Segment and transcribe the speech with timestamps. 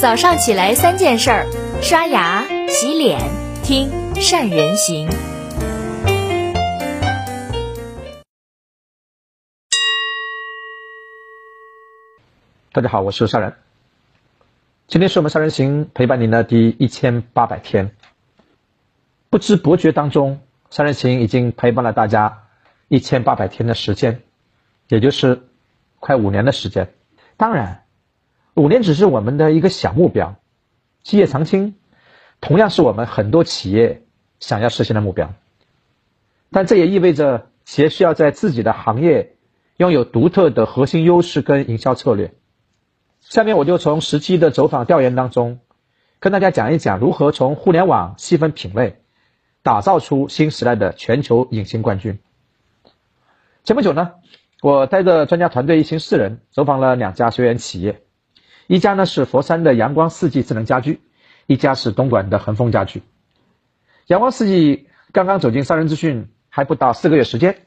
[0.00, 1.46] 早上起来三件事儿：
[1.82, 3.18] 刷牙、洗脸、
[3.64, 5.08] 听善人行。
[12.70, 13.54] 大家好，我是善人。
[14.86, 17.90] 今天是我们善人行陪伴您的第一千八百天。
[19.30, 20.40] 不知不觉当中，
[20.70, 22.44] 善人行已经陪伴了大家
[22.86, 24.22] 一千八百天的时间，
[24.86, 25.42] 也就是
[25.98, 26.94] 快五年的时间。
[27.36, 27.82] 当然。
[28.58, 30.36] 五年只是我们的一个小目标，
[31.02, 31.76] 基业长青，
[32.40, 34.02] 同样是我们很多企业
[34.40, 35.32] 想要实现的目标。
[36.50, 39.36] 但这也意味着企业需要在自己的行业
[39.76, 42.34] 拥有独特的核心优势跟营销策略。
[43.20, 45.60] 下面我就从实际的走访调研当中，
[46.18, 48.96] 跟大家讲一讲如何从互联网细分品类，
[49.62, 52.18] 打造出新时代的全球隐形冠军。
[53.62, 54.14] 前不久呢，
[54.62, 58.00] 我带着专家团队一行四人走访了两家学员企业。
[58.68, 61.00] 一家呢是佛山的阳光四季智能家居，
[61.46, 63.02] 一家是东莞的恒丰家居。
[64.08, 67.62] 阳光四季刚刚走进三人资讯还不到四个月时间，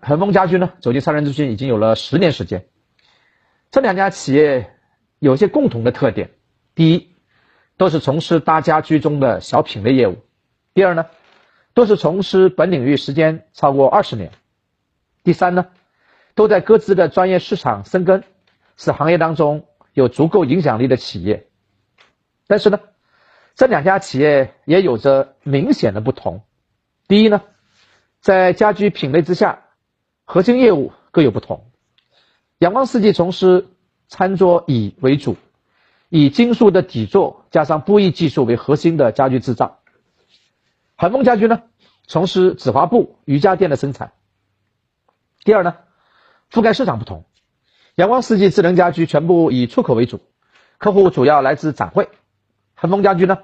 [0.00, 2.68] 恒丰家居呢走进三人资讯已经有了十年时间。
[3.72, 4.70] 这两家企业
[5.18, 6.30] 有一些共同的特点：
[6.76, 7.16] 第一，
[7.76, 10.14] 都是从事大家居中的小品类业务；
[10.74, 11.06] 第二呢，
[11.74, 14.30] 都是从事本领域时间超过二十年；
[15.24, 15.66] 第三呢，
[16.36, 18.22] 都在各自的专业市场深耕，
[18.76, 19.66] 是行业当中。
[19.96, 21.48] 有足够影响力的企业，
[22.46, 22.80] 但是呢，
[23.54, 26.44] 这两家企业也有着明显的不同。
[27.08, 27.42] 第一呢，
[28.20, 29.62] 在家居品类之下，
[30.26, 31.70] 核心业务各有不同。
[32.58, 33.68] 阳光世纪从事
[34.06, 35.38] 餐桌椅为主，
[36.10, 39.80] 以金属的底座加上布艺技术为核心的家居制造。
[40.98, 41.62] 恒丰家居呢，
[42.06, 44.12] 从事纸滑布、瑜伽垫的生产。
[45.42, 45.78] 第二呢，
[46.50, 47.24] 覆盖市场不同。
[47.96, 50.20] 阳光世纪智能家居全部以出口为主，
[50.76, 52.10] 客户主要来自展会。
[52.74, 53.38] 恒丰家居呢，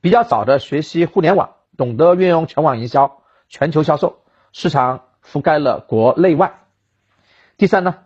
[0.00, 4.22] 比较早的学习互联网，懂得运用全网营销、全球销售，
[4.52, 6.60] 市场覆盖了国内外。
[7.56, 7.96] 第三呢，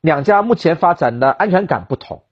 [0.00, 2.24] 两家目前发展的安全感不同。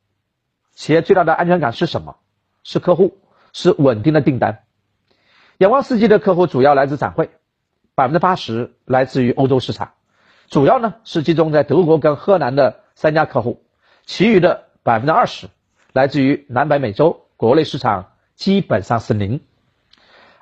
[0.73, 2.17] 企业最大的安全感是什么？
[2.63, 3.19] 是客户，
[3.53, 4.65] 是稳定的订单。
[5.59, 7.29] 阳光世纪的客户主要来自展会，
[7.95, 9.93] 百分之八十来自于欧洲市场，
[10.49, 12.81] 主要呢是集中在德国跟荷兰的。
[12.95, 13.65] 三家客户，
[14.05, 15.49] 其余的百分之二十
[15.93, 19.41] 来自于南北美洲，国内市场基本上是零。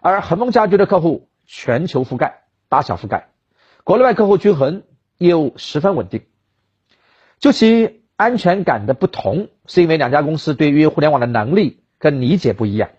[0.01, 3.29] 而恒丰家居的客户全球覆盖，大小覆盖，
[3.85, 4.83] 国内外客户均衡，
[5.19, 6.27] 业务十分稳定。
[7.39, 12.91] 就其安全感的不同，是因为两家公司对于互联网的能力跟理解不一样。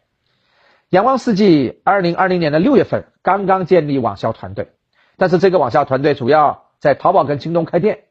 [0.89, 4.73] 阳光世纪二零二零年的六月份刚刚建立网销团队，
[5.17, 8.03] 但是这个网销团队主要在淘宝跟京东开店。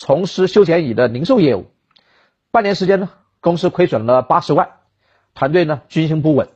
[0.00, 1.66] 从事休闲椅的零售业务，
[2.50, 4.70] 半年时间呢，公司亏损了八十万，
[5.34, 6.48] 团队呢军心不稳。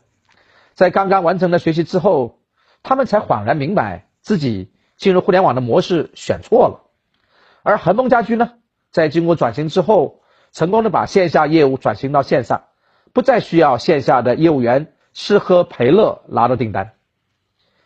[0.73, 2.41] 在刚刚完成了学习之后，
[2.83, 6.91] 他们才恍然明白自己进入互联网的模式选错了。
[7.63, 8.55] 而恒丰家居呢，
[8.91, 12.65] 在经过转型之后，成功的把线下业务转型到线上，
[13.13, 16.95] 不再需要线下的业务员吃喝陪乐拿到订单。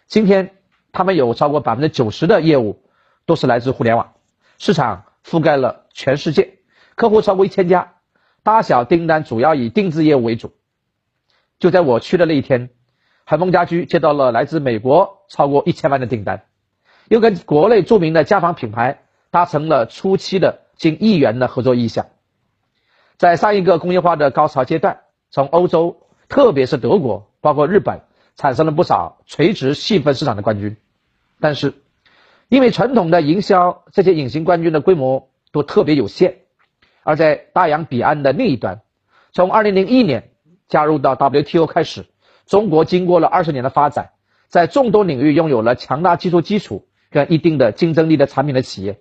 [0.07, 0.53] 今天，
[0.93, 2.81] 他们有超过百分之九十的业务
[3.27, 4.13] 都是来自互联网
[4.59, 5.07] 市场。
[5.25, 6.59] 覆盖了全世界，
[6.95, 7.95] 客户超过一千家，
[8.43, 10.55] 大小订单主要以定制业务为主。
[11.59, 12.71] 就在我去的那一天，
[13.25, 16.45] 海丰家居接到了来自美国超过一千万的订单，
[17.09, 22.07] 又跟国内著名的家纺品牌达成了初期的近亿元的合作意向。
[23.17, 25.01] 在上一个工业化的高潮阶段，
[25.31, 28.03] 从欧洲，特别是德国，包括日本，
[28.37, 30.77] 产生了不少垂直细分市场的冠军，
[31.41, 31.75] 但是。
[32.49, 36.39] 因为传统的营销，这些隐形冠军的规模都特别有限。
[37.03, 38.81] 而在大洋彼岸的另一端，
[39.33, 40.31] 从2001年
[40.67, 42.07] 加入到 WTO 开始，
[42.47, 44.11] 中国经过了二十年的发展，
[44.49, 48.99] 在众多领域拥有了强大技术基础跟一定的竞争力的产品的企业，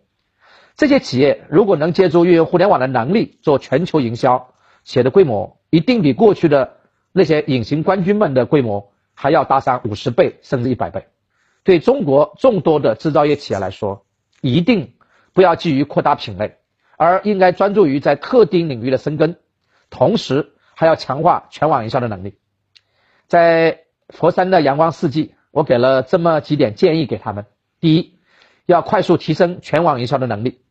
[0.76, 4.54] 这些企业如果能借助运用互联网的能力做全球营销，
[4.84, 6.78] 企业的规模一定比过去的
[7.14, 11.08] 那些隐形冠军们的规模还要大上五十倍甚至一百倍。
[11.68, 14.06] 对中国众多的制造业企业来说，
[14.40, 14.94] 一定
[15.34, 16.56] 不要急于扩大品类，
[16.96, 19.36] 而应该专注于在特定领域的深耕，
[19.90, 22.38] 同时还要强化全网营销的能力。
[23.28, 27.46] 在佛山的阳光四季，我给了这么几点建议给他们：
[27.82, 28.16] 第一，
[28.66, 30.62] 要快速提升全网营销的能力，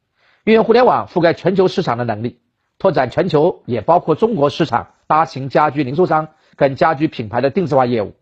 [0.45, 2.41] 运用互联网覆盖全球市场的能力，
[2.79, 8.15] 拓展全球也包括中国市场大型家居零售商跟家居品牌的定制化业务，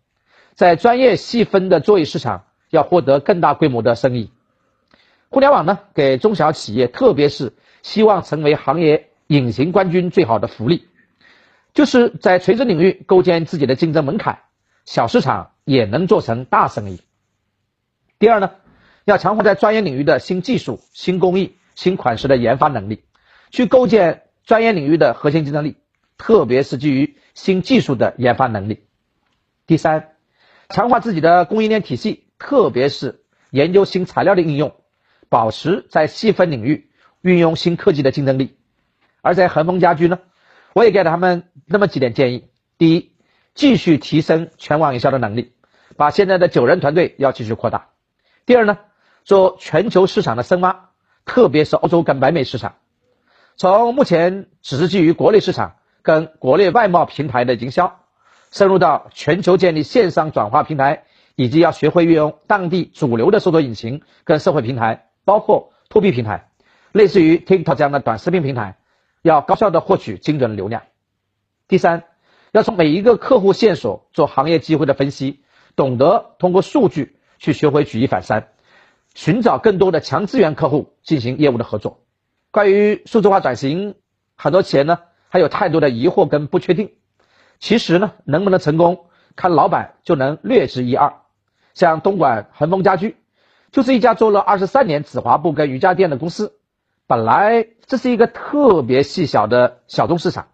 [0.55, 2.47] 在专业细分的座椅市场。
[2.75, 4.33] 要获得更大规模的生意，
[5.31, 10.89] 互联网呢给中小企业，特别是希望成为行业隐形冠军最好的福利。
[11.73, 14.41] 就是在垂直领域构建自己的竞争门槛，
[14.85, 17.01] 小市场也能做成大生意。
[18.19, 18.51] 第二呢，
[19.05, 23.05] 要强化在专业领域的新技术、新工艺、新款式的研发能力，
[23.51, 25.77] 去构建专业领域的核心竞争力，
[26.19, 28.85] 特别是基于新技术的研发能力。
[29.67, 30.13] 第三，
[30.69, 34.77] 强化自己的供应链体系，特别是研究新材料的应用，
[35.31, 36.91] 保持在细分领域
[37.23, 38.59] 运用新科技的竞争力。
[39.23, 40.19] 而在恒丰家居呢，
[40.75, 43.13] 我也给了他们那么几点建议：第一，
[43.55, 45.55] 继续提升全网营销的能力，
[45.97, 47.89] 把现在的九人团队要继续扩大；
[48.45, 48.77] 第二呢，
[49.25, 50.91] 做全球市场的深挖，
[51.25, 52.75] 特别是欧洲跟北美市场，
[53.57, 58.01] 从目前只是基于国内市场跟国内外贸平台的营销。
[58.51, 61.07] 深入到全球建立线上转化平台，
[61.37, 66.51] 以及要学会运用当地主流的搜索引擎跟社会平台，包括 To B 平台，
[66.93, 68.79] 类似于 TikTok 这样的短视频平台，
[69.23, 70.83] 要高效的获取精准的流量。
[71.67, 72.05] 第三，
[72.53, 75.43] 要从每一个客户线索做行业机会的分析，
[75.77, 78.49] 懂得通过数据去学会举一反三，
[79.15, 82.01] 寻找更多的强资源客户进行业务的合作。
[82.51, 83.97] 关于数字化转型，
[84.37, 86.93] 很多企业呢还有太多的疑惑跟不确定。
[87.59, 89.07] 其实呢，能不能成功，
[89.37, 91.15] 看老板就能略知一二。
[91.75, 93.17] 像东莞恒丰家居，
[93.71, 96.55] 就是一家做了二十三年紫华布跟瑜伽垫的公司。
[97.07, 100.49] 本来这是一个特别细小的小众市场，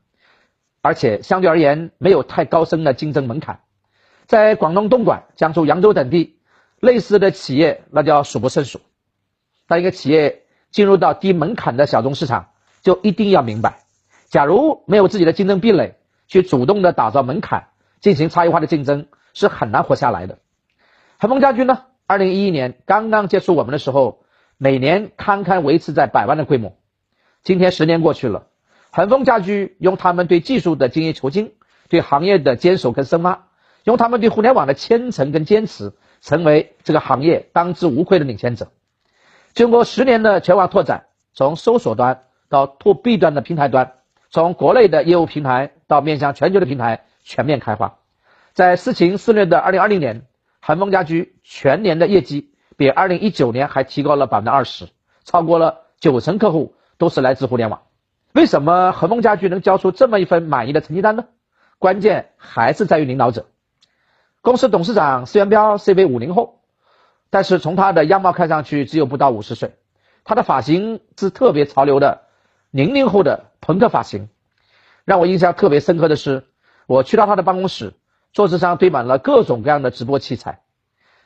[0.83, 3.61] 而且相对而言没有太高深的竞争门槛。
[4.27, 6.39] 在广东东莞、江苏扬州等地，
[6.81, 8.81] 类似的企业那叫数不胜数。
[9.69, 12.49] 当一个企业进入到低门槛的小众市场，
[12.83, 13.81] 就一定要明白，
[14.29, 15.97] 假如没有自己的竞争壁垒。
[16.33, 17.71] 去主动的打造门槛，
[18.01, 20.39] 进行差异化的竞争是很难活下来的。
[21.21, 24.23] 恒丰家居呢，二零一一年刚刚接触我们的时候，
[24.57, 26.79] 每年堪堪维持在百万的规模。
[27.43, 28.47] 今天十年过去了，
[28.91, 31.53] 恒丰家居用他们对技术的精益求精，
[31.91, 33.49] 对行业的坚守跟深挖，
[33.85, 38.69] 用他们对互联网的虔诚跟坚持，成为这个行业当之无愧的领先者。
[39.53, 43.93] 经过十年的全网拓展，从搜索端到 To B 端的平台端。
[44.31, 47.99] 从国内的业务平台到面向全球的平台全面开花，
[48.55, 50.23] 在四情肆虐的二零二零年，
[50.61, 54.89] 恒丰家居全年的业绩比二零一九年还提高了百分之二十，
[55.25, 57.83] 超过了九成客户都是来自互联网。
[58.33, 61.25] 为什么恒丰家居能交出这么一份满意的成绩单呢？
[61.79, 63.47] 关键还是在于领导者。
[64.41, 66.61] 公司董事长施元彪 C 为五零后，
[67.31, 69.75] 但是从他的样貌看上去只有不到五十岁，
[70.25, 72.23] 他的发型是特别潮流的
[72.71, 73.47] 零零后的。
[73.63, 74.31] 朋克发型，
[75.05, 76.45] 让我印象特别深刻的是，
[76.87, 77.93] 我去到他的办公室，
[78.33, 80.63] 桌子上堆满了各种各样的直播器材。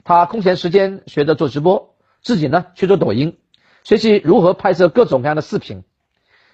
[0.05, 3.39] 他空闲时间学着做直播，自己呢去做抖音，
[3.83, 5.85] 学习如何拍摄各种各样的视频。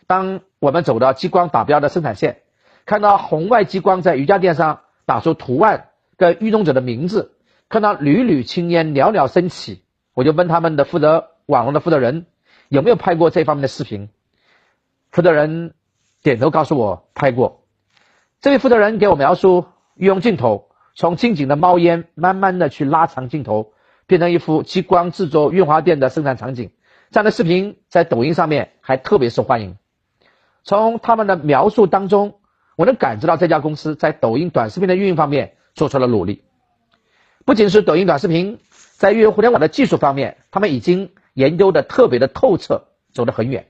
[0.06, 2.42] 当我们走到激光打标的生产线，
[2.84, 7.32] 看到红外激光在瑜伽垫上打出图案跟运动者的名字，
[7.68, 9.82] 看到缕缕青烟袅袅升起，
[10.14, 12.26] 我就问他们的负责网络的负责人
[12.68, 14.08] 有没有拍过这方面的视频。
[15.10, 15.74] 负责人
[16.22, 17.64] 点头告诉我拍过。
[18.40, 19.66] 这位负责人给我描述，
[20.06, 23.72] 用镜头从近景的冒烟，慢慢的去拉长镜头，
[24.06, 26.70] 变成一幅激光制作润滑垫的生产场景。
[27.10, 29.76] 这样的视频在抖音上面还特别受欢迎。
[30.64, 32.38] 从他们的描述当中，
[32.76, 36.44] 我能感知到这家公司在抖音短视频的运营方面做出了努力。
[37.44, 38.58] 不仅是抖音短视频，
[38.96, 43.66] 在运用互联网的技术方面，他们已经研究的特别的透彻，走得很远。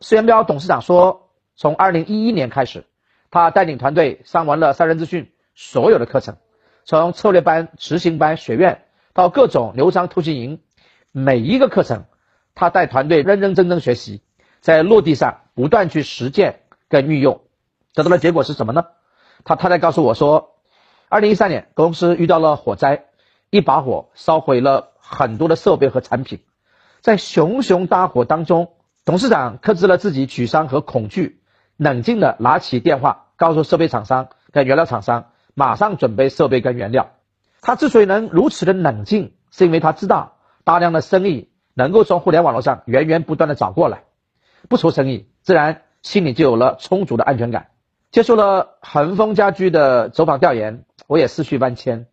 [0.00, 2.84] 施元彪董事长说：“从二零一一年开始，
[3.30, 6.36] 他带领团队上完了三人资讯所有的课程，
[6.84, 8.82] 从策略班、执行班、学院
[9.12, 10.60] 到各种流商突击营，
[11.12, 12.04] 每一个课程，
[12.54, 14.22] 他带团队认认真真学习，
[14.60, 17.42] 在落地上不断去实践跟运用，
[17.94, 18.86] 得到的结果是什么呢？
[19.44, 20.56] 他他在告诉我说，
[21.08, 23.04] 二零一三年公司遇到了火灾，
[23.50, 26.40] 一把火烧毁了很多的设备和产品，
[27.00, 28.72] 在熊熊大火当中。”
[29.06, 31.42] 董事长克制了自己沮丧和恐惧，
[31.76, 37.10] 冷静地拿起电话，告诉设备厂商跟原料厂商，马上准备设备跟原料。
[37.62, 44.04] 他之所以能如此的冷静，是因为他知道大量的生意能够从互联网络上源源不断的找过来，
[44.68, 47.68] 不出生意，自然心里就有了充足的安全感。
[48.10, 52.06] 接受了恒丰家居的走访调研，我也思绪万千。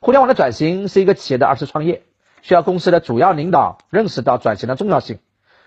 [0.00, 2.02] 互联网的转型是一个企业的二次创业，
[2.42, 5.18] 需要公司的主要领导认识到转型的重要性。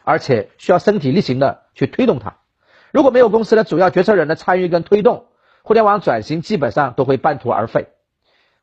[0.05, 2.35] 而且需要身体力行的去推动它。
[2.91, 5.27] 如果没有公司的主要决策人的参与跟推动，
[5.63, 7.87] 互联网转型基本上都会半途而废。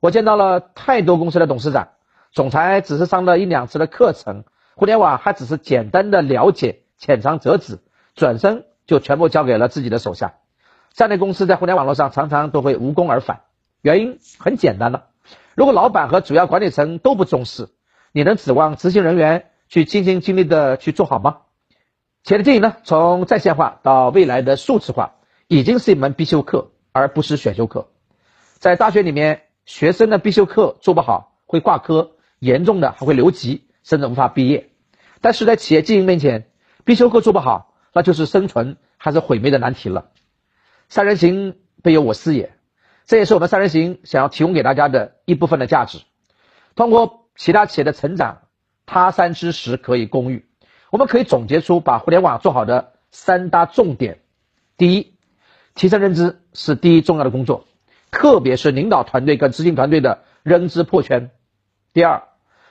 [0.00, 1.88] 我见到了太多公司的董事长、
[2.30, 7.78] 总裁，只是上了一两次的课程，互联网还只是简单的了解、浅尝辄止，
[8.14, 10.34] 转身就全部交给了自己的手下。
[10.92, 13.40] 这样的公司在互联网络上常常都会无功而返，
[13.80, 15.06] 原因很简单了，
[15.54, 17.68] 如果老板和主要管理层都不重视，
[18.12, 21.38] 你能指望执行人员去尽心尽力的去做好吗？
[22.24, 25.12] 企业的经营呢，从在线化到未来的数字化，
[25.46, 27.88] 已经是一门必修课，而不是选修课。
[28.58, 34.70] 在大学里面，学生的必修课做不好会挂科，严重的还会留级，甚至无法毕业。
[35.20, 36.50] 但是在企业经营面前，
[36.84, 40.10] 必修课做不好，那就是生存还是毁灭的难题了。
[40.88, 42.52] 三人行必有我师也，
[43.06, 45.98] 这也是我们三人行想要提供给大家的一部分的价值。
[46.74, 48.42] 通过其他企业的成长，
[48.86, 50.46] 他山之石可以攻玉。
[50.90, 54.20] 我们可以总结出把互联网做好的三大重点：
[54.76, 55.14] 第一，
[55.74, 57.64] 提升认知是第一重要的工作，
[58.10, 61.30] 特别是领导团队跟执行团队的认知破圈；
[61.92, 62.24] 第二，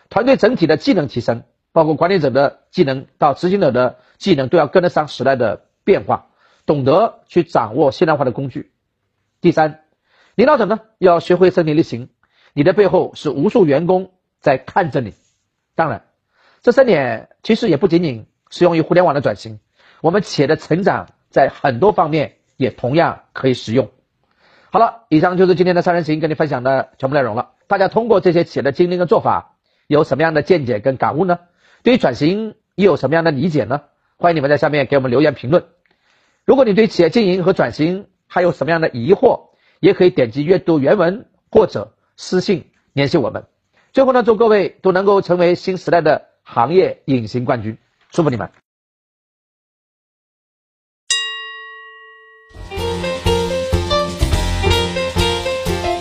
[0.10, 6.28] 团队整体的技能提升，包括管理者的技能到执行者的技能都要跟得上时代的变化，
[6.66, 8.72] 懂得去掌握现代化的工具；
[9.42, 9.82] 第三，
[10.36, 12.10] 领导者呢要学会身体力行，
[12.54, 15.14] 你的背后是无数员工在看着你。
[15.76, 16.06] 当然。
[16.62, 19.62] 这三点其实也不仅仅适用于互联网的转型，
[20.02, 23.90] 我们企业的成长在很多方面也同样可以使用。
[24.70, 27.54] 好了，以上就是今天的三人行跟你分享的全部内容了。
[27.68, 29.56] 大家通过这些企业的经历跟做法，
[29.88, 31.40] 有什么样的见解跟感悟呢？
[31.82, 33.82] 对于转型又有什么样的理解呢？
[34.18, 35.66] 欢迎你们在下面给我们留言评论。
[36.46, 43.46] 如果你对企业经营和转型还有什么样的疑惑，也可以点击阅读原文或者私信联系我们。
[43.94, 46.28] 最后呢，祝各位都能够成为新时代的。
[46.52, 47.78] 行业隐形冠军，
[48.10, 48.50] 祝福你们！